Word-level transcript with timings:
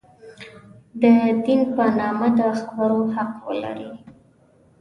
د 1.01 1.03
دین 1.43 1.61
په 1.75 1.83
نامه 1.99 2.27
د 2.37 2.39
خبرو 2.59 2.99
حق 3.15 3.31
ولري. 3.47 3.89